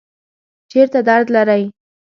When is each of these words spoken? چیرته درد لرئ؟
چیرته 0.71 0.99
درد 1.07 1.27
لرئ؟ 1.35 1.63